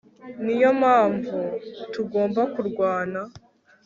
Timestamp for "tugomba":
1.93-2.41